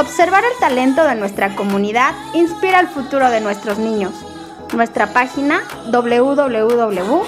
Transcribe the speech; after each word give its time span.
Observar 0.00 0.42
el 0.44 0.58
talento 0.58 1.04
de 1.04 1.14
nuestra 1.14 1.54
comunidad 1.54 2.14
inspira 2.32 2.80
el 2.80 2.88
futuro 2.88 3.28
de 3.28 3.42
nuestros 3.42 3.78
niños. 3.78 4.14
Nuestra 4.74 5.12
página 5.12 5.62
www.isb.edu.mx. 5.92 7.20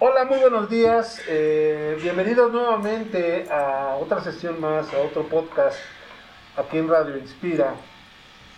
Hola, 0.00 0.24
muy 0.24 0.40
buenos 0.40 0.68
días. 0.68 1.22
Eh, 1.28 1.96
bienvenidos 2.02 2.50
nuevamente 2.50 3.46
a 3.52 3.98
otra 4.00 4.20
sesión 4.20 4.60
más, 4.60 4.92
a 4.92 4.98
otro 4.98 5.28
podcast 5.28 5.78
aquí 6.56 6.78
en 6.78 6.88
Radio 6.88 7.18
Inspira. 7.18 7.72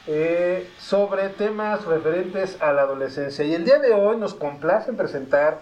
Eh, 0.08 0.68
sobre 0.78 1.28
temas 1.28 1.84
referentes 1.84 2.60
a 2.60 2.72
la 2.72 2.82
adolescencia. 2.82 3.44
Y 3.44 3.54
el 3.54 3.64
día 3.64 3.78
de 3.78 3.92
hoy 3.92 4.16
nos 4.16 4.34
complace 4.34 4.92
presentar 4.94 5.58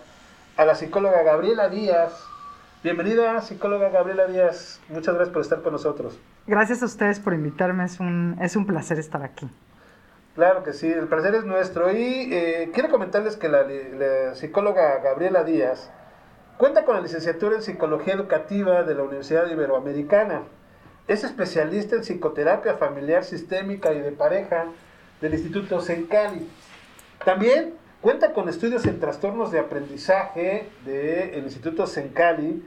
a 0.57 0.65
la 0.65 0.75
psicóloga 0.75 1.23
Gabriela 1.23 1.69
Díaz. 1.69 2.25
Bienvenida, 2.83 3.43
psicóloga 3.43 3.91
Gabriela 3.91 4.27
Díaz. 4.27 4.81
Muchas 4.89 5.15
gracias 5.15 5.35
por 5.35 5.43
estar 5.43 5.61
con 5.61 5.73
nosotros. 5.73 6.19
Gracias 6.47 6.83
a 6.83 6.87
ustedes 6.87 7.21
por 7.21 7.35
invitarme. 7.35 7.85
Es 7.85 8.01
un, 8.01 8.39
es 8.41 8.57
un 8.57 8.67
placer 8.67 8.99
estar 8.99 9.23
aquí. 9.23 9.47
Claro 10.35 10.63
que 10.63 10.73
sí, 10.73 10.91
el 10.91 11.07
placer 11.07 11.35
es 11.35 11.45
nuestro. 11.45 11.93
Y 11.93 12.33
eh, 12.33 12.71
quiero 12.73 12.89
comentarles 12.89 13.37
que 13.37 13.51
la, 13.51 13.65
la 13.65 14.35
psicóloga 14.37 15.01
Gabriela 15.01 15.45
Díaz 15.45 15.91
cuenta 16.57 16.87
con 16.87 16.95
la 16.95 17.03
licenciatura 17.03 17.57
en 17.57 17.63
Psicología 17.63 18.15
Educativa 18.15 18.85
de 18.85 18.95
la 18.95 19.03
Universidad 19.03 19.47
Iberoamericana 19.51 20.45
es 21.13 21.25
especialista 21.25 21.97
en 21.97 22.03
psicoterapia 22.03 22.75
familiar 22.75 23.25
sistémica 23.25 23.93
y 23.93 23.99
de 23.99 24.13
pareja 24.13 24.67
del 25.21 25.35
Instituto 25.35 25.81
Sencali. 25.81 26.49
También 27.25 27.75
cuenta 28.01 28.33
con 28.33 28.49
estudios 28.49 28.87
en 28.87 29.01
trastornos 29.01 29.51
de 29.51 29.59
aprendizaje 29.59 30.69
del 30.85 31.43
Instituto 31.43 31.89
Sencali 31.89 32.63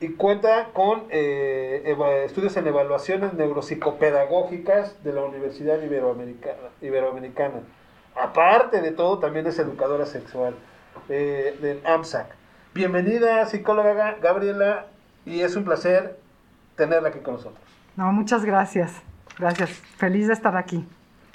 y 0.00 0.08
cuenta 0.14 0.70
con 0.72 1.04
eh, 1.10 1.96
estudios 2.24 2.56
en 2.56 2.66
evaluaciones 2.66 3.34
neuropsicopedagógicas 3.34 5.04
de 5.04 5.12
la 5.12 5.22
Universidad 5.22 5.80
Iberoamericana. 5.80 6.70
Iberoamericana. 6.82 7.60
Aparte 8.16 8.80
de 8.80 8.90
todo, 8.90 9.20
también 9.20 9.46
es 9.46 9.56
educadora 9.60 10.04
sexual 10.04 10.56
eh, 11.08 11.56
del 11.62 11.80
AMSAC. 11.86 12.26
Bienvenida, 12.74 13.46
psicóloga 13.46 14.16
Gabriela, 14.20 14.86
y 15.24 15.42
es 15.42 15.54
un 15.54 15.64
placer 15.64 16.16
tenerla 16.74 17.10
aquí 17.10 17.20
con 17.20 17.34
nosotros. 17.34 17.67
No, 17.98 18.12
muchas 18.12 18.44
gracias. 18.44 18.92
Gracias. 19.40 19.70
Feliz 19.70 20.28
de 20.28 20.32
estar 20.32 20.56
aquí. 20.56 20.86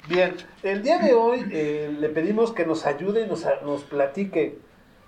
Bien, 0.08 0.34
el 0.62 0.82
día 0.82 0.98
de 0.98 1.12
hoy 1.12 1.46
eh, 1.50 1.94
le 2.00 2.08
pedimos 2.08 2.52
que 2.52 2.64
nos 2.64 2.86
ayude 2.86 3.26
y 3.26 3.28
nos, 3.28 3.46
nos 3.66 3.84
platique. 3.84 4.56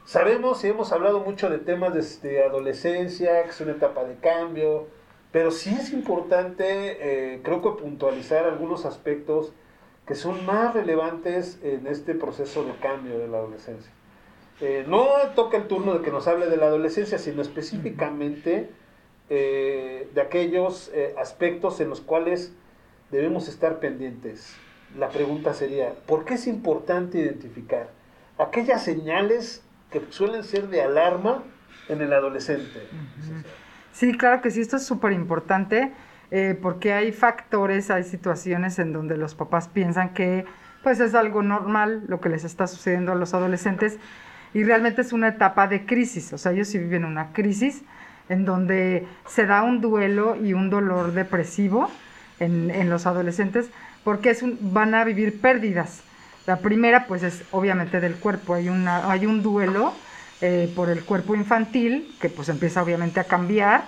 Sabemos 0.05 0.63
y 0.65 0.69
hemos 0.69 0.93
hablado 0.93 1.21
mucho 1.21 1.49
de 1.49 1.57
temas 1.57 2.21
de, 2.21 2.45
adolescencia, 2.45 3.43
que 3.45 3.49
es 3.49 3.61
una 3.63 3.73
etapa 3.73 4.05
de 4.05 4.17
cambio, 4.17 4.89
pero 5.33 5.51
sí 5.51 5.75
es 5.81 5.95
importante, 5.95 6.67
eh, 7.37 7.41
creo 7.43 7.63
que 7.63 7.83
puntualizar 7.83 8.45
algunos 8.45 8.85
aspectos 8.85 9.55
que 10.07 10.15
son 10.15 10.45
más 10.45 10.75
relevantes 10.75 11.59
en 11.63 11.87
este 11.87 12.15
proceso 12.15 12.65
de 12.65 12.73
cambio 12.73 13.19
de 13.19 13.29
la 13.29 13.39
adolescencia. 13.39 13.91
Eh, 14.61 14.85
no 14.87 15.07
toca 15.35 15.57
el 15.57 15.69
turno 15.69 15.95
de 15.95 16.05
que 16.05 16.11
nos 16.11 16.29
hable 16.29 16.49
de 16.49 16.59
la 16.59 16.67
adolescencia, 16.67 17.17
sino 17.17 17.41
específicamente 17.41 18.69
eh, 19.29 20.09
de 20.15 20.21
aquellos 20.21 20.91
eh, 20.95 21.15
aspectos 21.19 21.81
en 21.81 21.89
los 21.89 22.01
cuales 22.01 22.53
debemos 23.11 23.49
estar 23.49 23.81
pendientes. 23.81 24.55
La 24.97 25.09
pregunta 25.09 25.53
sería, 25.53 25.95
¿por 26.07 26.25
qué 26.25 26.35
es 26.35 26.47
importante 26.47 27.19
identificar 27.19 27.91
aquellas 28.39 28.85
señales 28.85 29.65
que 29.91 30.01
suelen 30.11 30.45
ser 30.45 30.69
de 30.69 30.83
alarma 30.83 31.43
en 31.89 32.01
el 32.03 32.13
adolescente? 32.13 32.87
Sí, 33.93 34.17
claro 34.17 34.43
que 34.43 34.51
sí, 34.51 34.61
esto 34.61 34.77
es 34.77 34.87
súper 34.87 35.13
importante 35.13 35.93
eh, 36.31 36.59
porque 36.61 36.93
hay 36.93 37.13
factores, 37.13 37.91
hay 37.91 38.05
situaciones 38.05 38.79
en 38.79 38.93
donde 38.93 39.17
los 39.17 39.35
papás 39.35 39.69
piensan 39.69 40.13
que 40.13 40.45
pues 40.83 41.01
es 41.01 41.15
algo 41.15 41.43
normal 41.43 42.05
lo 42.07 42.21
que 42.21 42.29
les 42.29 42.45
está 42.45 42.67
sucediendo 42.67 43.13
a 43.13 43.15
los 43.15 43.35
adolescentes 43.35 43.99
y 44.55 44.65
realmente 44.65 45.03
es 45.03 45.13
una 45.13 45.29
etapa 45.29 45.67
de 45.67 45.85
crisis, 45.85 46.33
o 46.33 46.39
sea, 46.39 46.53
ellos 46.53 46.69
sí 46.69 46.79
viven 46.79 47.05
una 47.05 47.33
crisis 47.33 47.85
en 48.29 48.45
donde 48.45 49.07
se 49.27 49.47
da 49.47 49.63
un 49.63 49.81
duelo 49.81 50.37
y 50.37 50.53
un 50.53 50.71
dolor 50.71 51.13
depresivo 51.13 51.91
en, 52.39 52.91
los 52.91 53.07
adolescentes, 53.07 53.67
porque 54.05 54.31
es 54.31 54.43
van 54.61 54.95
a 54.95 55.05
vivir 55.05 55.41
pérdidas. 55.41 56.03
La 56.47 56.59
primera, 56.59 57.07
pues, 57.07 57.23
es 57.23 57.43
obviamente 57.51 58.01
del 58.01 58.15
cuerpo. 58.17 58.55
Hay, 58.55 58.69
una, 58.69 59.11
hay 59.11 59.27
un 59.27 59.43
duelo 59.43 59.93
eh, 60.41 60.71
por 60.77 60.91
el 60.91 61.03
cuerpo 61.05 61.35
infantil, 61.35 62.15
que 62.21 62.29
pues 62.29 62.49
empieza 62.49 62.83
obviamente 62.83 63.21
a 63.21 63.25
cambiar, 63.25 63.85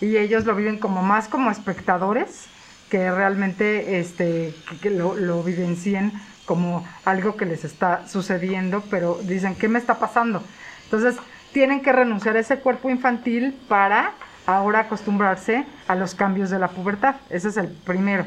y 0.00 0.16
ellos 0.16 0.44
lo 0.44 0.56
viven 0.56 0.78
como 0.78 1.02
más 1.02 1.28
como 1.28 1.50
espectadores, 1.50 2.48
que 2.90 3.10
realmente 3.10 4.00
este, 4.00 4.54
que 4.82 4.90
lo, 4.90 5.14
lo 5.14 5.42
vivencien 5.42 6.12
como 6.44 6.86
algo 7.04 7.36
que 7.36 7.46
les 7.46 7.64
está 7.64 8.06
sucediendo, 8.08 8.82
pero 8.90 9.18
dicen, 9.22 9.54
¿qué 9.54 9.68
me 9.68 9.78
está 9.78 9.98
pasando? 9.98 10.42
Entonces, 10.84 11.16
tienen 11.52 11.82
que 11.82 11.92
renunciar 11.92 12.36
a 12.36 12.40
ese 12.40 12.58
cuerpo 12.58 12.90
infantil 12.90 13.54
para 13.68 14.12
ahora 14.46 14.80
acostumbrarse 14.80 15.64
a 15.86 15.94
los 15.94 16.14
cambios 16.14 16.50
de 16.50 16.58
la 16.58 16.68
pubertad. 16.68 17.16
Ese 17.30 17.48
es 17.48 17.56
el 17.56 17.68
primero. 17.68 18.24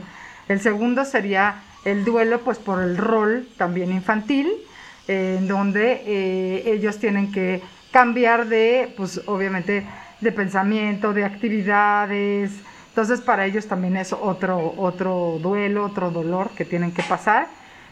El 0.47 0.59
segundo 0.59 1.05
sería 1.05 1.55
el 1.83 2.05
duelo, 2.05 2.39
pues 2.41 2.57
por 2.57 2.81
el 2.81 2.97
rol 2.97 3.47
también 3.57 3.91
infantil, 3.91 4.51
en 5.07 5.47
donde 5.47 6.03
eh, 6.05 6.63
ellos 6.65 6.97
tienen 6.99 7.31
que 7.31 7.61
cambiar 7.91 8.47
de, 8.47 8.93
pues 8.97 9.21
obviamente, 9.27 9.85
de 10.21 10.31
pensamiento, 10.31 11.13
de 11.13 11.25
actividades. 11.25 12.51
Entonces 12.89 13.21
para 13.21 13.45
ellos 13.45 13.67
también 13.67 13.97
es 13.97 14.13
otro, 14.13 14.73
otro 14.77 15.39
duelo, 15.41 15.85
otro 15.85 16.11
dolor 16.11 16.49
que 16.51 16.65
tienen 16.65 16.91
que 16.91 17.03
pasar. 17.03 17.47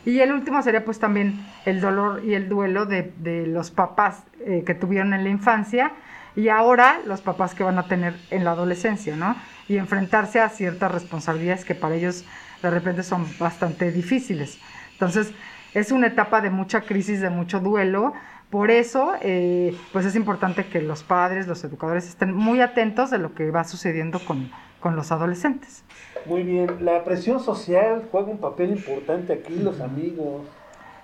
Y 0.06 0.19
el 0.19 0.34
último 0.34 0.62
sería 0.62 0.84
pues 0.84 1.00
también 1.00 1.46
el 1.66 1.80
dolor 1.80 2.24
y 2.25 2.34
el 2.34 2.50
duelo 2.50 2.86
de, 2.86 3.14
los 3.47 3.72
papás 3.72 4.24
eh, 4.46 4.64
que 4.66 4.75
tuvieron 4.75 5.14
en 5.14 5.24
la 5.24 5.30
infancia 5.30 5.94
y 6.36 6.50
ahora 6.50 7.00
los 7.06 7.22
papás 7.22 7.53
que 7.53 7.64
van 7.64 7.78
a 7.78 7.88
tener 7.88 8.16
en 8.30 8.44
la 8.44 8.52
adolescencia, 8.52 9.16
¿no? 9.16 9.36
Y 9.68 9.78
enfrentarse 9.78 10.40
a 10.42 10.50
ciertas 10.50 10.92
responsabilidades 10.92 11.63
que 11.63 11.75
para 11.75 11.96
ellos 11.96 12.25
de 12.62 12.69
repente 12.69 13.03
son 13.03 13.25
bastante 13.40 13.92
difíciles. 13.92 14.59
Entonces, 14.94 15.31
es 15.74 15.92
una 15.92 16.08
etapa 16.08 16.42
de 16.42 16.50
mucha 16.50 16.81
crisis, 16.81 17.22
de 17.22 17.30
mucho 17.30 17.59
duelo. 17.59 18.13
Por 18.50 18.72
eso, 18.72 19.13
eh, 19.22 19.75
pues 19.92 20.06
es 20.06 20.16
importante 20.16 20.66
que 20.66 20.81
los 20.81 21.03
padres, 21.03 21.47
los 21.47 21.63
educadores 21.63 22.08
estén 22.08 22.34
muy 22.34 22.62
atentos 22.62 23.09
de 23.09 23.18
lo 23.18 23.34
que 23.34 23.52
va 23.52 23.63
sucediendo 23.63 24.19
con, 24.24 24.52
con 24.80 24.96
los 24.96 25.12
adolescentes. 25.12 25.84
Muy 26.25 26.44
bien, 26.44 26.78
la 26.81 27.03
presión 27.03 27.39
social 27.39 28.07
juega 28.11 28.28
un 28.28 28.38
papel 28.38 28.72
importante 28.72 29.34
aquí, 29.34 29.56
los 29.56 29.81
amigos. 29.81 30.47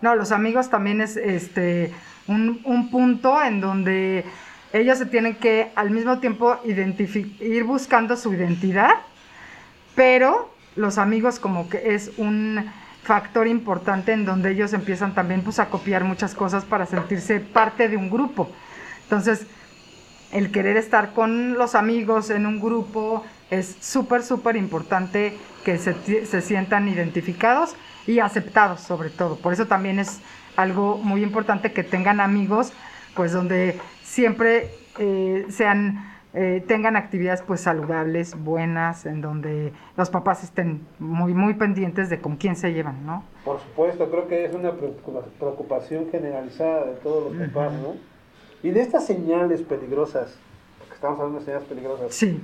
No, 0.01 0.15
los 0.15 0.31
amigos 0.31 0.69
también 0.69 1.01
es 1.01 1.17
este 1.17 1.91
un, 2.27 2.61
un 2.63 2.89
punto 2.89 3.41
en 3.41 3.59
donde 3.59 4.23
ellos 4.71 4.97
se 4.97 5.05
tienen 5.05 5.35
que 5.35 5.71
al 5.75 5.91
mismo 5.91 6.19
tiempo 6.19 6.57
ir 6.63 7.63
buscando 7.63 8.15
su 8.15 8.33
identidad, 8.33 8.91
pero 9.95 10.49
los 10.75 10.97
amigos 10.97 11.39
como 11.39 11.69
que 11.69 11.95
es 11.95 12.11
un 12.17 12.63
factor 13.03 13.47
importante 13.47 14.13
en 14.13 14.25
donde 14.25 14.51
ellos 14.51 14.73
empiezan 14.73 15.15
también 15.15 15.41
pues 15.41 15.59
a 15.59 15.69
copiar 15.69 16.03
muchas 16.03 16.35
cosas 16.35 16.63
para 16.63 16.85
sentirse 16.85 17.39
parte 17.39 17.89
de 17.89 17.97
un 17.97 18.09
grupo. 18.09 18.49
Entonces, 19.03 19.47
el 20.31 20.51
querer 20.51 20.77
estar 20.77 21.13
con 21.13 21.57
los 21.57 21.73
amigos 21.73 22.29
en 22.29 22.45
un 22.45 22.59
grupo, 22.59 23.25
es 23.51 23.77
súper, 23.79 24.23
súper 24.23 24.55
importante 24.55 25.37
que 25.63 25.77
se, 25.77 26.25
se, 26.25 26.41
sientan 26.41 26.87
identificados 26.87 27.75
y 28.07 28.19
aceptados 28.19 28.81
sobre 28.81 29.09
todo. 29.09 29.37
Por 29.37 29.53
eso 29.53 29.67
también 29.67 29.99
es 29.99 30.21
algo 30.55 30.97
muy 30.97 31.23
importante 31.23 31.71
que 31.71 31.83
tengan 31.83 32.19
amigos, 32.19 32.73
pues 33.15 33.31
donde 33.31 33.79
siempre 34.03 34.71
eh, 34.99 35.45
sean, 35.49 36.21
eh, 36.33 36.63
tengan 36.67 36.95
actividades 36.95 37.41
pues 37.41 37.61
saludables, 37.61 38.35
buenas, 38.35 39.05
en 39.05 39.21
donde 39.21 39.73
los 39.97 40.09
papás 40.09 40.43
estén 40.43 40.81
muy, 40.99 41.33
muy 41.33 41.55
pendientes 41.55 42.09
de 42.09 42.19
con 42.19 42.37
quién 42.37 42.55
se 42.55 42.73
llevan, 42.73 43.05
¿no? 43.05 43.23
Por 43.45 43.59
supuesto, 43.59 44.09
creo 44.09 44.27
que 44.27 44.45
es 44.45 44.53
una 44.53 44.73
preocupación 45.39 46.09
generalizada 46.11 46.85
de 46.85 46.93
todos 46.95 47.33
los 47.33 47.47
papás, 47.49 47.73
¿no? 47.73 47.95
Y 48.61 48.71
de 48.71 48.81
estas 48.81 49.05
señales 49.05 49.61
peligrosas, 49.61 50.37
que 50.87 50.93
estamos 50.93 51.17
hablando 51.19 51.39
de 51.39 51.45
señales 51.45 51.67
peligrosas. 51.67 52.13
Sí. 52.13 52.41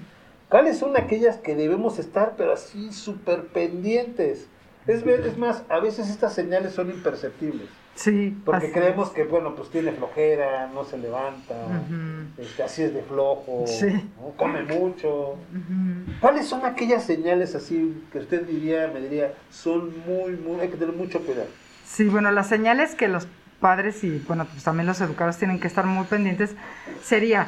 ¿Cuáles 0.49 0.77
son 0.77 0.95
aquellas 0.97 1.37
que 1.37 1.55
debemos 1.55 1.99
estar, 1.99 2.35
pero 2.37 2.53
así 2.53 2.91
súper 2.93 3.47
pendientes? 3.47 4.47
Es, 4.87 5.03
es 5.05 5.37
más, 5.37 5.63
a 5.69 5.79
veces 5.79 6.09
estas 6.09 6.33
señales 6.33 6.73
son 6.73 6.89
imperceptibles. 6.91 7.67
Sí. 7.95 8.37
Porque 8.45 8.71
creemos 8.71 9.07
es. 9.07 9.13
que, 9.15 9.23
bueno, 9.23 9.55
pues 9.55 9.69
tiene 9.69 9.93
flojera, 9.93 10.67
no 10.73 10.83
se 10.83 10.97
levanta, 10.97 11.55
Ujú. 11.55 12.41
este, 12.41 12.61
así 12.61 12.83
es 12.83 12.93
de 12.93 13.01
flojo, 13.01 13.63
Sí. 13.65 13.87
¿no? 14.19 14.31
come 14.35 14.63
mucho. 14.63 15.31
Ujú. 15.31 16.11
¿Cuáles 16.19 16.45
son 16.47 16.65
aquellas 16.65 17.05
señales 17.05 17.55
así 17.55 18.03
que 18.11 18.19
usted 18.19 18.45
diría, 18.45 18.91
me 18.93 18.99
diría, 18.99 19.33
son 19.49 19.93
muy, 20.05 20.33
muy, 20.33 20.59
hay 20.59 20.67
que 20.69 20.77
tener 20.77 20.93
mucho 20.93 21.19
cuidado? 21.21 21.47
Sí, 21.85 22.05
bueno, 22.05 22.29
las 22.31 22.47
señales 22.49 22.95
que 22.95 23.07
los 23.07 23.27
padres 23.61 24.03
y, 24.03 24.19
bueno, 24.27 24.45
pues 24.45 24.63
también 24.63 24.85
los 24.87 24.99
educadores 24.99 25.37
tienen 25.37 25.59
que 25.61 25.67
estar 25.67 25.85
muy 25.85 26.05
pendientes 26.05 26.53
sería, 27.01 27.47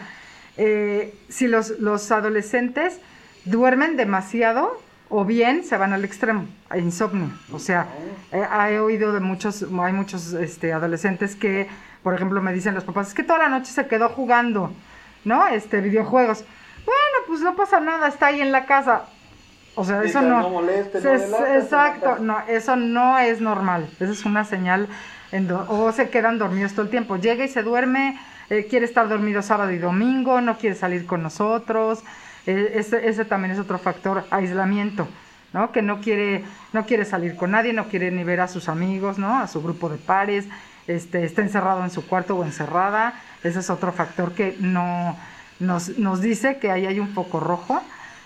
eh, 0.57 1.13
si 1.29 1.47
los, 1.47 1.79
los 1.79 2.11
adolescentes 2.11 2.99
duermen 3.45 3.95
demasiado 3.97 4.79
o 5.09 5.23
bien 5.23 5.63
se 5.63 5.77
van 5.77 5.93
al 5.93 6.03
extremo, 6.03 6.45
a 6.69 6.77
insomnio. 6.77 7.29
O 7.53 7.59
sea, 7.59 7.87
eh, 8.31 8.45
he 8.71 8.79
oído 8.79 9.13
de 9.13 9.19
muchos, 9.21 9.65
hay 9.81 9.93
muchos 9.93 10.33
este, 10.33 10.73
adolescentes 10.73 11.35
que, 11.35 11.67
por 12.03 12.13
ejemplo, 12.13 12.41
me 12.41 12.51
dicen 12.53 12.75
los 12.75 12.83
papás, 12.83 13.09
es 13.09 13.13
que 13.13 13.23
toda 13.23 13.39
la 13.39 13.49
noche 13.49 13.71
se 13.71 13.87
quedó 13.87 14.09
jugando, 14.09 14.71
¿no? 15.23 15.47
Este, 15.47 15.79
videojuegos. 15.79 16.43
Bueno, 16.85 17.25
pues 17.27 17.39
no 17.41 17.55
pasa 17.55 17.79
nada, 17.79 18.07
está 18.09 18.27
ahí 18.27 18.41
en 18.41 18.51
la 18.51 18.65
casa. 18.65 19.03
O 19.75 19.85
sea, 19.85 20.03
eso 20.03 20.21
no. 20.21 20.41
no 20.41 20.49
moleste, 20.49 20.99
no 21.01 21.11
Es- 21.13 21.63
exacto, 21.63 22.15
no- 22.19 22.39
no, 22.39 22.39
eso 22.47 22.75
no 22.75 23.19
es 23.19 23.39
normal. 23.41 23.87
Esa 23.99 24.11
es 24.11 24.25
una 24.25 24.43
señal. 24.43 24.87
En 25.31 25.47
do- 25.47 25.65
o 25.69 25.91
se 25.91 26.09
quedan 26.09 26.37
dormidos 26.39 26.71
todo 26.73 26.83
el 26.83 26.89
tiempo. 26.89 27.17
Llega 27.17 27.43
y 27.45 27.47
se 27.49 27.61
duerme, 27.61 28.17
eh, 28.49 28.67
quiere 28.69 28.85
estar 28.85 29.09
dormido 29.09 29.41
sábado 29.41 29.71
y 29.71 29.77
domingo, 29.77 30.41
no 30.41 30.57
quiere 30.57 30.75
salir 30.75 31.05
con 31.05 31.23
nosotros. 31.23 32.03
Eh, 32.45 32.73
ese, 32.75 33.07
ese 33.07 33.25
también 33.25 33.53
es 33.53 33.59
otro 33.59 33.77
factor, 33.77 34.25
aislamiento, 34.29 35.07
¿no? 35.53 35.71
Que 35.71 35.81
no 35.81 35.99
quiere, 35.99 36.43
no 36.73 36.85
quiere 36.85 37.05
salir 37.05 37.35
con 37.35 37.51
nadie, 37.51 37.73
no 37.73 37.89
quiere 37.89 38.09
ni 38.11 38.23
ver 38.23 38.39
a 38.39 38.47
sus 38.47 38.69
amigos, 38.69 39.17
¿no? 39.17 39.39
A 39.39 39.47
su 39.47 39.61
grupo 39.61 39.89
de 39.89 39.97
pares, 39.97 40.45
este, 40.87 41.25
está 41.25 41.41
encerrado 41.41 41.83
en 41.83 41.89
su 41.89 42.05
cuarto 42.05 42.37
o 42.37 42.45
encerrada. 42.45 43.13
Ese 43.43 43.59
es 43.59 43.69
otro 43.69 43.91
factor 43.91 44.31
que 44.31 44.55
no 44.59 45.17
nos, 45.59 45.97
nos 45.97 46.21
dice 46.21 46.57
que 46.57 46.71
ahí 46.71 46.85
hay 46.85 46.99
un 46.99 47.09
foco 47.09 47.39
rojo. 47.39 47.81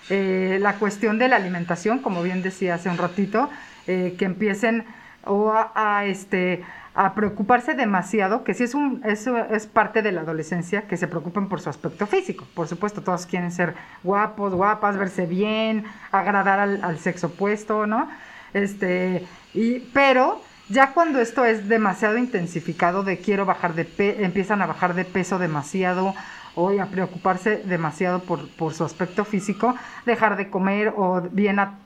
Eh, 0.09 0.59
la 0.61 0.75
cuestión 0.75 1.17
de 1.17 1.27
la 1.27 1.37
alimentación, 1.37 1.99
como 1.99 2.21
bien 2.21 2.41
decía 2.41 2.75
hace 2.75 2.89
un 2.89 2.97
ratito, 2.97 3.49
eh, 3.87 4.15
que 4.19 4.25
empiecen 4.25 4.85
o 5.25 5.53
a, 5.53 6.05
este, 6.05 6.63
a 6.93 7.13
preocuparse 7.13 7.73
demasiado, 7.73 8.43
que 8.43 8.53
si 8.53 8.63
es, 8.63 8.73
un, 8.73 9.01
eso 9.05 9.37
es 9.37 9.67
parte 9.67 10.01
de 10.01 10.11
la 10.11 10.21
adolescencia, 10.21 10.83
que 10.83 10.97
se 10.97 11.07
preocupen 11.07 11.47
por 11.47 11.61
su 11.61 11.69
aspecto 11.69 12.07
físico. 12.07 12.45
Por 12.53 12.67
supuesto, 12.67 13.01
todos 13.01 13.25
quieren 13.25 13.51
ser 13.51 13.75
guapos, 14.03 14.53
guapas, 14.53 14.97
verse 14.97 15.25
bien, 15.25 15.85
agradar 16.11 16.59
al, 16.59 16.99
sexo 16.99 17.27
opuesto, 17.27 17.85
¿no? 17.87 18.09
Este, 18.53 19.25
y, 19.53 19.79
pero 19.93 20.41
ya 20.69 20.93
cuando 20.93 21.19
esto 21.19 21.45
es 21.45 21.67
demasiado 21.67 22.17
intensificado 22.17 23.03
de 23.03 23.17
quiero 23.17 23.45
bajar 23.45 23.73
de 23.73 23.85
pe 23.85 24.23
empiezan 24.23 24.61
a 24.61 24.65
bajar 24.65 24.93
de 24.93 25.05
peso 25.05 25.39
demasiado 25.39 26.13
o 26.55 26.69
a 26.69 26.85
preocuparse 26.85 27.57
demasiado 27.65 28.19
por, 28.19 28.49
por 28.55 28.73
su 28.73 28.83
aspecto 28.83 29.23
físico, 29.23 29.75
dejar 30.05 30.35
de 30.35 30.49
comer 30.49 30.93
o 30.95 31.21
bien 31.31 31.59
a 31.59 31.77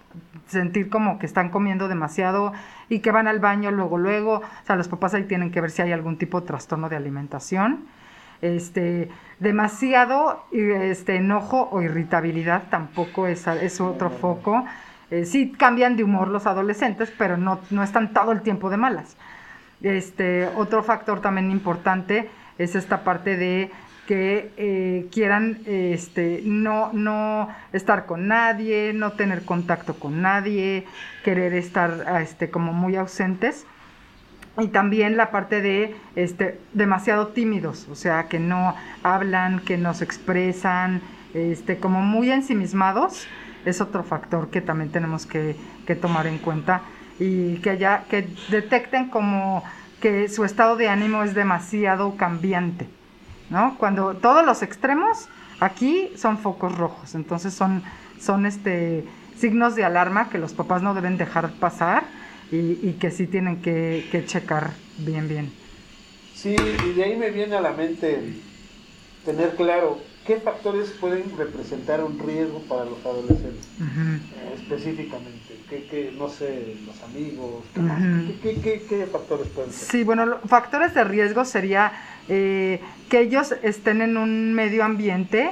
sentir 0.48 0.90
como 0.90 1.20
que 1.20 1.26
están 1.26 1.50
comiendo 1.50 1.88
demasiado 1.88 2.54
y 2.90 3.00
que 3.00 3.12
van 3.12 3.28
al 3.28 3.40
baño 3.40 3.72
luego, 3.72 3.98
luego. 3.98 4.36
O 4.36 4.66
sea, 4.66 4.76
los 4.76 4.88
papás 4.88 5.14
ahí 5.14 5.24
tienen 5.24 5.52
que 5.52 5.62
ver 5.62 5.72
si 5.72 5.82
hay 5.82 5.92
algún 5.92 6.18
tipo 6.18 6.42
de 6.42 6.48
trastorno 6.48 6.90
de 6.90 6.96
alimentación. 6.96 7.86
Este, 8.42 9.10
demasiado 9.40 10.46
este, 10.52 11.16
enojo 11.16 11.70
o 11.72 11.82
irritabilidad 11.82 12.64
tampoco 12.70 13.28
es, 13.28 13.48
es 13.48 13.82
otro 13.82 14.10
foco. 14.10 14.66
Eh, 15.12 15.26
sí 15.26 15.52
cambian 15.52 15.96
de 15.96 16.04
humor 16.04 16.28
los 16.28 16.46
adolescentes, 16.46 17.12
pero 17.18 17.38
no, 17.38 17.60
no 17.70 17.84
están 17.84 18.14
todo 18.14 18.32
el 18.32 18.42
tiempo 18.42 18.70
de 18.70 18.78
malas. 18.78 19.18
Este, 19.82 20.48
otro 20.56 20.84
factor 20.84 21.22
también 21.22 21.52
importante 21.52 22.30
es 22.58 22.76
esta 22.76 23.04
parte 23.04 23.38
de 23.38 23.72
que 24.08 24.52
eh, 24.58 25.08
quieran 25.12 25.60
este, 25.66 26.42
no, 26.46 26.92
no 26.94 27.50
estar 27.74 28.06
con 28.06 28.28
nadie, 28.28 28.94
no 28.94 29.14
tener 29.14 29.44
contacto 29.44 29.96
con 29.96 30.22
nadie, 30.22 30.86
querer 31.24 31.54
estar 31.54 32.22
este, 32.22 32.50
como 32.50 32.74
muy 32.74 32.96
ausentes. 32.96 33.66
Y 34.58 34.68
también 34.68 35.18
la 35.18 35.32
parte 35.32 35.62
de 35.62 35.96
este, 36.16 36.60
demasiado 36.74 37.28
tímidos, 37.28 37.88
o 37.90 37.96
sea, 37.96 38.28
que 38.30 38.40
no 38.40 38.76
hablan, 39.04 39.60
que 39.60 39.78
no 39.78 39.94
se 39.94 40.06
expresan, 40.06 41.02
este, 41.34 41.78
como 41.78 42.02
muy 42.02 42.32
ensimismados, 42.32 43.28
es 43.66 43.82
otro 43.82 44.04
factor 44.04 44.50
que 44.50 44.62
también 44.62 44.92
tenemos 44.92 45.26
que, 45.26 45.58
que 45.86 45.96
tomar 45.96 46.28
en 46.28 46.38
cuenta 46.38 46.82
y 47.20 47.58
que 47.58 47.78
ya 47.78 48.06
que 48.10 48.28
detecten 48.50 49.10
como 49.10 49.64
que 50.02 50.30
su 50.30 50.46
estado 50.46 50.76
de 50.76 50.88
ánimo 50.88 51.24
es 51.24 51.34
demasiado 51.34 52.16
cambiante, 52.16 52.88
¿no? 53.50 53.78
Cuando 53.78 54.16
todos 54.16 54.46
los 54.46 54.62
extremos 54.62 55.28
aquí 55.60 56.12
son 56.16 56.38
focos 56.38 56.78
rojos, 56.78 57.16
entonces 57.16 57.54
son, 57.54 57.84
son 58.20 58.46
este, 58.46 59.06
signos 59.38 59.76
de 59.76 59.84
alarma 59.84 60.30
que 60.30 60.38
los 60.38 60.54
papás 60.54 60.82
no 60.82 60.94
deben 60.94 61.18
dejar 61.18 61.52
pasar 61.54 62.04
y, 62.52 62.80
y 62.88 62.98
que 63.00 63.12
sí 63.12 63.28
tienen 63.28 63.62
que, 63.62 64.08
que, 64.12 64.26
checar 64.26 64.72
bien, 64.98 65.28
bien. 65.28 65.52
Sí, 66.34 66.56
y 66.56 66.94
de 66.94 67.04
ahí 67.04 67.16
me 67.16 67.32
viene 67.32 67.56
a 67.56 67.62
la 67.62 67.72
mente 67.72 68.34
tener 69.24 69.56
claro 69.56 70.00
qué 70.26 70.38
factores 70.38 70.90
pueden 71.00 71.24
representar 71.38 72.04
un 72.04 72.18
riesgo 72.20 72.60
para 72.68 72.86
los 72.86 73.06
adolescentes, 73.06 73.68
uh 73.80 73.84
-huh. 73.84 74.16
eh, 74.18 74.56
específicamente, 74.56 75.56
¿Qué, 75.70 75.88
qué, 75.90 76.14
no 76.16 76.28
sé, 76.30 76.76
los 76.86 77.02
amigos, 77.04 77.64
uh 77.76 77.80
-huh. 77.80 78.40
¿qué, 78.42 78.56
qué, 78.62 78.84
qué, 78.88 79.06
factores 79.06 79.48
pueden 79.48 79.72
ser? 79.72 79.90
Sí, 79.90 80.04
bueno, 80.04 80.38
factores 80.48 80.94
de 80.94 81.04
riesgo 81.04 81.44
sería 81.46 81.92
eh, 82.28 82.82
que 83.10 83.22
ellos 83.22 83.56
estén 83.64 84.02
en 84.02 84.18
un 84.18 84.54
medio 84.54 84.84
ambiente, 84.84 85.52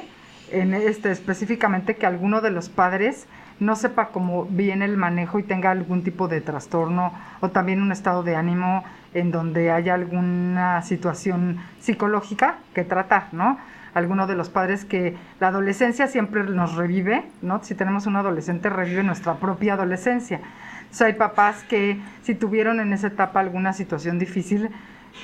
en 0.51 0.73
este, 0.73 1.11
específicamente 1.11 1.95
que 1.95 2.05
alguno 2.05 2.41
de 2.41 2.51
los 2.51 2.69
padres 2.69 3.25
no 3.59 3.75
sepa 3.75 4.09
cómo 4.09 4.45
viene 4.45 4.85
el 4.85 4.97
manejo 4.97 5.39
y 5.39 5.43
tenga 5.43 5.71
algún 5.71 6.03
tipo 6.03 6.27
de 6.27 6.41
trastorno 6.41 7.13
o 7.41 7.49
también 7.49 7.81
un 7.81 7.91
estado 7.91 8.23
de 8.23 8.35
ánimo 8.35 8.83
en 9.13 9.31
donde 9.31 9.71
haya 9.71 9.93
alguna 9.93 10.81
situación 10.81 11.59
psicológica 11.79 12.57
que 12.73 12.83
tratar, 12.83 13.29
¿no? 13.31 13.57
Alguno 13.93 14.27
de 14.27 14.35
los 14.35 14.49
padres 14.49 14.85
que 14.85 15.15
la 15.39 15.49
adolescencia 15.49 16.07
siempre 16.07 16.43
nos 16.43 16.75
revive, 16.75 17.23
¿no? 17.41 17.63
Si 17.63 17.75
tenemos 17.75 18.07
un 18.07 18.15
adolescente, 18.15 18.69
revive 18.69 19.03
nuestra 19.03 19.35
propia 19.35 19.73
adolescencia. 19.73 20.41
Entonces 20.81 21.01
hay 21.01 21.13
papás 21.13 21.63
que 21.63 21.99
si 22.23 22.35
tuvieron 22.35 22.79
en 22.79 22.93
esa 22.93 23.07
etapa 23.07 23.39
alguna 23.39 23.73
situación 23.73 24.19
difícil, 24.19 24.69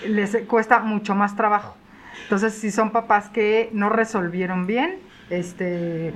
les 0.07 0.35
cuesta 0.47 0.79
mucho 0.79 1.15
más 1.15 1.35
trabajo. 1.35 1.75
Entonces, 2.23 2.53
si 2.53 2.71
son 2.71 2.91
papás 2.91 3.29
que 3.29 3.69
no 3.73 3.89
resolvieron 3.89 4.67
bien, 4.67 4.97
este, 5.29 6.13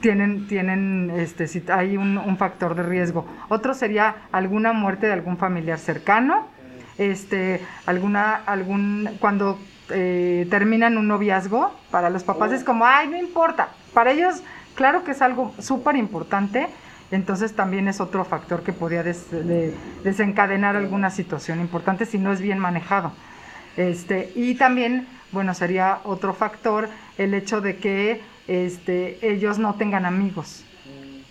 tienen, 0.00 0.46
tienen 0.46 1.10
este, 1.16 1.46
si 1.46 1.62
hay 1.70 1.96
un, 1.96 2.18
un, 2.18 2.36
factor 2.36 2.74
de 2.74 2.82
riesgo. 2.82 3.26
Otro 3.48 3.74
sería 3.74 4.16
alguna 4.32 4.72
muerte 4.72 5.06
de 5.06 5.12
algún 5.12 5.38
familiar 5.38 5.78
cercano, 5.78 6.46
este, 6.98 7.60
alguna, 7.86 8.34
algún, 8.34 9.08
cuando 9.20 9.58
eh, 9.90 10.46
terminan 10.50 10.98
un 10.98 11.08
noviazgo, 11.08 11.72
para 11.90 12.10
los 12.10 12.24
papás 12.24 12.52
es 12.52 12.64
como, 12.64 12.84
ay, 12.84 13.08
no 13.08 13.16
importa. 13.16 13.68
Para 13.94 14.12
ellos, 14.12 14.42
claro 14.74 15.04
que 15.04 15.12
es 15.12 15.22
algo 15.22 15.54
súper 15.58 15.96
importante, 15.96 16.68
entonces 17.10 17.54
también 17.54 17.88
es 17.88 18.00
otro 18.00 18.24
factor 18.24 18.62
que 18.62 18.72
podría 18.72 19.02
des, 19.02 19.30
de, 19.30 19.74
desencadenar 20.04 20.76
alguna 20.76 21.10
situación 21.10 21.60
importante 21.60 22.06
si 22.06 22.18
no 22.18 22.32
es 22.32 22.40
bien 22.40 22.58
manejado. 22.58 23.12
Este, 23.76 24.32
y 24.34 24.56
también, 24.56 25.06
bueno, 25.32 25.54
sería 25.54 26.00
otro 26.04 26.34
factor 26.34 26.88
el 27.16 27.32
hecho 27.32 27.60
de 27.60 27.76
que 27.76 28.20
este, 28.48 29.18
ellos 29.26 29.58
no 29.58 29.74
tengan 29.74 30.04
amigos, 30.04 30.64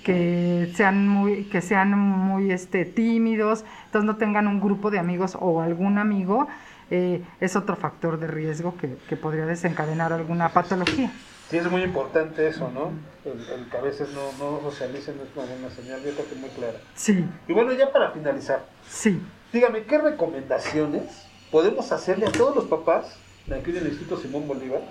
que 0.04 0.72
sean 0.76 1.08
muy, 1.08 1.44
que 1.46 1.62
sean 1.62 1.98
muy 1.98 2.52
este, 2.52 2.86
tímidos, 2.86 3.66
entonces 3.88 4.06
no 4.06 4.16
tengan 4.16 4.48
un 4.48 4.62
grupo 4.62 4.90
de 4.90 5.00
amigos 5.00 5.38
o 5.38 5.62
algún 5.62 5.98
amigo, 5.98 6.48
eh, 6.90 7.24
es 7.40 7.56
otro 7.56 7.76
factor 7.76 8.20
de 8.20 8.28
riesgo 8.28 8.78
que, 8.78 8.98
que, 9.10 9.16
podría 9.18 9.46
desencadenar 9.46 10.14
alguna 10.14 10.50
patología. 10.50 11.12
Sí, 11.50 11.58
es 11.58 11.72
muy 11.72 11.82
importante 11.82 12.48
eso, 12.48 12.70
¿no? 12.72 12.92
El, 13.24 13.40
el 13.50 13.70
que 13.70 13.78
a 13.78 13.82
veces 13.82 14.10
no, 14.10 14.32
no 14.38 14.62
socialicen 14.62 15.16
es 15.16 15.36
una, 15.36 15.54
una 15.54 15.70
señal, 15.70 16.02
yo 16.04 16.12
creo 16.14 16.30
que 16.30 16.36
muy 16.36 16.50
clara. 16.50 16.80
Sí. 16.96 17.26
Y 17.48 17.54
bueno, 17.54 17.72
ya 17.74 17.92
para 17.92 18.12
finalizar, 18.12 18.66
sí. 18.90 19.22
dígame, 19.54 19.84
¿qué 19.84 19.98
recomendaciones 19.98 21.26
podemos 21.52 21.92
hacerle 21.92 22.28
a 22.28 22.32
todos 22.32 22.56
los 22.56 22.66
papás 22.66 23.18
de 23.46 23.56
aquí 23.56 23.72
del 23.72 23.88
Instituto 23.88 24.22
Simón 24.22 24.48
Bolívar 24.48 24.82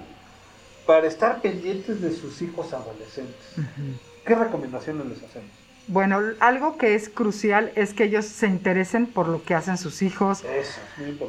para 0.87 1.07
estar 1.07 1.43
pendientes 1.43 2.01
de 2.01 2.13
sus 2.13 2.41
hijos 2.43 2.73
adolescentes. 2.73 3.35
Uh 3.57 3.61
-huh. 3.61 3.99
¿Qué 4.25 4.35
recomendaciones 4.35 5.07
les 5.07 5.23
hacemos? 5.23 5.51
Bueno, 5.89 6.21
algo 6.41 6.79
que 6.79 6.97
es 6.97 7.09
crucial 7.09 7.71
es 7.77 7.95
que 7.95 8.05
ellos 8.05 8.25
se 8.25 8.49
interesen 8.49 9.07
por 9.07 9.29
lo 9.29 9.45
que 9.45 9.55
hacen 9.55 9.79
sus 9.79 10.03
hijos, 10.03 10.45
Eso, 10.45 10.81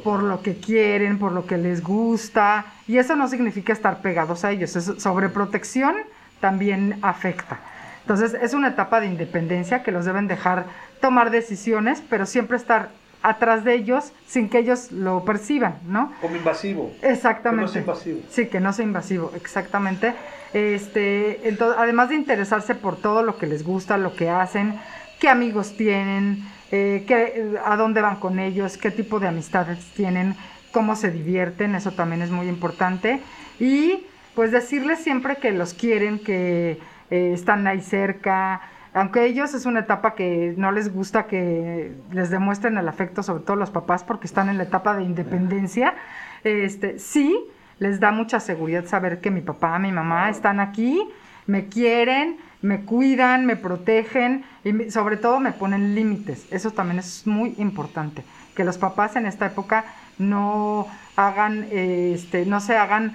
por 0.03 0.23
lo 0.23 0.41
que 0.41 0.57
quieren, 0.57 1.19
por 1.19 1.31
lo 1.31 1.45
que 1.45 1.57
les 1.57 1.83
gusta. 1.83 2.65
Y 2.87 2.97
eso 2.97 3.15
no 3.15 3.27
significa 3.27 3.71
estar 3.71 4.01
pegados 4.01 4.43
a 4.43 4.51
ellos. 4.51 4.75
Es 4.75 4.85
sobreprotección 4.97 5.95
también 6.41 6.97
afecta. 7.03 7.59
Entonces 8.01 8.35
es 8.41 8.53
una 8.53 8.69
etapa 8.69 8.99
de 8.99 9.07
independencia 9.07 9.83
que 9.83 9.91
los 9.91 10.05
deben 10.05 10.27
dejar 10.27 10.65
tomar 11.01 11.29
decisiones, 11.29 12.01
pero 12.09 12.25
siempre 12.25 12.57
estar 12.57 12.89
atrás 13.23 13.63
de 13.63 13.73
ellos 13.75 14.13
sin 14.27 14.49
que 14.49 14.59
ellos 14.59 14.91
lo 14.91 15.25
perciban, 15.25 15.79
¿no? 15.87 16.11
Como 16.21 16.35
invasivo. 16.35 16.91
Exactamente. 17.01 17.59
Que 17.59 17.65
no 17.65 17.67
sea 17.67 17.81
invasivo. 17.81 18.19
Sí, 18.29 18.45
que 18.47 18.59
no 18.59 18.73
sea 18.73 18.85
invasivo, 18.85 19.31
exactamente. 19.35 20.13
Este, 20.53 21.41
ento- 21.43 21.75
además 21.77 22.09
de 22.09 22.15
interesarse 22.15 22.75
por 22.75 22.95
todo 22.97 23.23
lo 23.23 23.37
que 23.37 23.47
les 23.47 23.63
gusta, 23.63 23.97
lo 23.97 24.15
que 24.15 24.29
hacen, 24.29 24.79
qué 25.19 25.29
amigos 25.29 25.75
tienen, 25.77 26.43
eh, 26.71 27.03
qué- 27.07 27.57
a 27.65 27.75
dónde 27.77 28.01
van 28.01 28.17
con 28.19 28.39
ellos, 28.39 28.77
qué 28.77 28.91
tipo 28.91 29.19
de 29.19 29.27
amistades 29.27 29.79
tienen, 29.95 30.35
cómo 30.71 30.95
se 30.95 31.11
divierten, 31.11 31.75
eso 31.75 31.91
también 31.91 32.21
es 32.21 32.29
muy 32.31 32.47
importante. 32.47 33.21
Y 33.59 34.05
pues 34.35 34.51
decirles 34.51 34.99
siempre 34.99 35.37
que 35.37 35.51
los 35.51 35.73
quieren, 35.73 36.19
que 36.19 36.79
eh, 37.09 37.31
están 37.33 37.65
ahí 37.67 37.81
cerca, 37.81 38.61
aunque 38.97 39.25
ellos 39.25 39.53
es 39.53 39.67
una 39.67 39.81
etapa 39.81 40.15
que 40.15 40.55
no 40.57 40.71
les 40.71 40.91
gusta 40.91 41.27
que 41.27 41.93
les 42.11 42.31
demuestren 42.31 42.77
el 42.79 42.87
afecto, 42.87 43.21
sobre 43.21 43.43
todo 43.43 43.55
los 43.55 43.69
papás, 43.69 44.03
porque 44.03 44.25
están 44.25 44.49
en 44.49 44.57
la 44.57 44.63
etapa 44.63 44.97
de 44.97 45.03
independencia, 45.03 45.93
este, 46.43 46.97
sí 46.97 47.37
les 47.77 47.99
da 47.99 48.11
mucha 48.11 48.39
seguridad 48.39 48.85
saber 48.85 49.21
que 49.21 49.29
mi 49.29 49.41
papá, 49.41 49.77
mi 49.77 49.91
mamá 49.91 50.31
están 50.31 50.59
aquí, 50.59 51.07
me 51.45 51.67
quieren, 51.67 52.37
me 52.63 52.81
cuidan, 52.85 53.45
me 53.45 53.55
protegen 53.55 54.43
y 54.63 54.89
sobre 54.89 55.17
todo 55.17 55.39
me 55.39 55.51
ponen 55.51 55.93
límites. 55.93 56.47
Eso 56.51 56.71
también 56.71 56.97
es 56.97 57.27
muy 57.27 57.53
importante, 57.59 58.23
que 58.55 58.63
los 58.63 58.79
papás 58.79 59.15
en 59.15 59.27
esta 59.27 59.45
época 59.45 59.85
no 60.17 60.87
hagan, 61.15 61.67
este, 61.71 62.47
no 62.47 62.59
se 62.61 62.75
hagan 62.75 63.13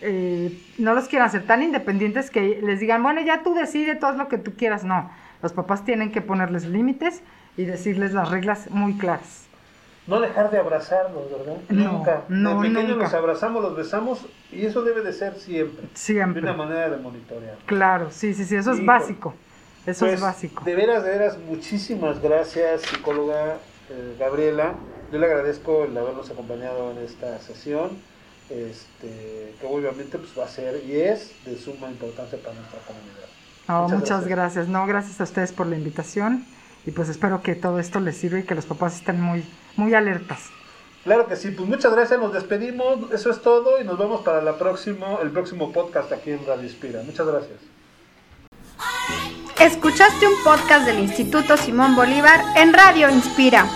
eh, 0.00 0.58
no 0.78 0.94
los 0.94 1.08
quieran 1.08 1.28
hacer 1.28 1.46
tan 1.46 1.62
independientes 1.62 2.30
que 2.30 2.60
les 2.62 2.80
digan, 2.80 3.02
bueno, 3.02 3.20
ya 3.22 3.42
tú 3.42 3.54
decide 3.54 3.94
todo 3.94 4.12
lo 4.12 4.28
que 4.28 4.38
tú 4.38 4.54
quieras. 4.56 4.84
No, 4.84 5.10
los 5.42 5.52
papás 5.52 5.84
tienen 5.84 6.12
que 6.12 6.20
ponerles 6.20 6.66
límites 6.66 7.22
y 7.56 7.64
decirles 7.64 8.12
las 8.12 8.30
reglas 8.30 8.70
muy 8.70 8.96
claras. 8.98 9.44
No 10.06 10.20
dejar 10.20 10.50
de 10.52 10.58
abrazarlos, 10.58 11.24
¿verdad? 11.32 11.56
No, 11.68 11.92
nunca. 11.92 12.22
no, 12.28 12.60
de 12.62 12.68
pequeños 12.68 12.90
nunca. 12.90 13.04
los 13.04 13.14
abrazamos, 13.14 13.62
los 13.62 13.76
besamos 13.76 14.24
y 14.52 14.64
eso 14.64 14.82
debe 14.82 15.02
de 15.02 15.12
ser 15.12 15.34
siempre. 15.34 15.84
Siempre. 15.94 16.42
De 16.42 16.48
una 16.48 16.56
manera 16.56 16.90
de 16.90 16.96
monitorear. 16.98 17.56
Claro, 17.66 18.10
sí, 18.12 18.32
sí, 18.32 18.44
sí, 18.44 18.54
eso 18.54 18.70
es 18.72 18.84
básico. 18.84 19.34
Eso 19.84 20.04
Pues, 20.04 20.14
es 20.14 20.20
básico. 20.20 20.64
De 20.64 20.74
veras, 20.76 21.02
de 21.02 21.10
veras, 21.10 21.38
muchísimas 21.38 22.20
gracias, 22.22 22.82
psicóloga 22.82 23.54
eh, 23.90 24.16
Gabriela. 24.18 24.74
Yo 25.12 25.18
le 25.18 25.26
agradezco 25.26 25.84
el 25.84 25.96
habernos 25.96 26.30
acompañado 26.30 26.92
en 26.92 26.98
esta 26.98 27.38
sesión, 27.38 27.90
este, 28.50 29.54
que 29.60 29.66
obviamente 29.66 30.18
pues, 30.18 30.30
va 30.38 30.44
a 30.44 30.48
ser 30.48 30.82
y 30.86 31.00
es 31.00 31.32
de 31.44 31.58
suma 31.58 31.88
importancia 31.90 32.38
para 32.38 32.54
nuestra 32.54 32.78
comunidad. 32.80 33.26
No, 33.68 33.82
muchas 33.82 33.98
muchas, 33.98 34.26
gracias. 34.26 34.28
gracias. 34.28 34.68
No, 34.68 34.86
gracias 34.86 35.20
a 35.20 35.24
ustedes 35.24 35.52
por 35.52 35.66
la 35.66 35.76
invitación 35.76 36.46
y 36.86 36.92
pues 36.92 37.08
espero 37.08 37.42
que 37.42 37.54
todo 37.54 37.80
esto 37.80 37.98
les 38.00 38.16
sirva 38.16 38.38
y 38.38 38.44
que 38.44 38.54
los 38.54 38.66
papás 38.66 38.96
estén 38.96 39.20
muy, 39.20 39.44
muy 39.76 39.94
alertas. 39.94 40.50
Claro 41.02 41.28
que 41.28 41.36
sí, 41.36 41.50
pues 41.50 41.68
muchas 41.68 41.92
gracias, 41.92 42.18
nos 42.18 42.32
despedimos, 42.32 43.12
eso 43.12 43.30
es 43.30 43.40
todo 43.40 43.80
y 43.80 43.84
nos 43.84 43.96
vemos 43.96 44.22
para 44.22 44.42
la 44.42 44.58
próximo, 44.58 45.20
el 45.22 45.30
próximo 45.30 45.72
podcast 45.72 46.10
aquí 46.12 46.32
en 46.32 46.44
Radio 46.44 46.64
Inspira. 46.64 47.02
Muchas 47.04 47.26
gracias. 47.26 47.58
Escuchaste 49.60 50.26
un 50.26 50.42
podcast 50.44 50.84
del 50.84 50.98
Instituto 50.98 51.56
Simón 51.56 51.94
Bolívar 51.94 52.40
en 52.56 52.72
Radio 52.72 53.08
Inspira. 53.08 53.66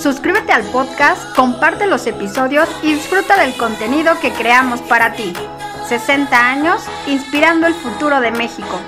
Suscríbete 0.00 0.52
al 0.52 0.64
podcast, 0.64 1.34
comparte 1.34 1.86
los 1.86 2.06
episodios 2.06 2.68
y 2.82 2.94
disfruta 2.94 3.38
del 3.40 3.56
contenido 3.56 4.18
que 4.20 4.32
creamos 4.32 4.80
para 4.82 5.12
ti. 5.14 5.32
60 5.88 6.36
años 6.36 6.82
inspirando 7.06 7.66
el 7.66 7.74
futuro 7.74 8.20
de 8.20 8.30
México. 8.32 8.80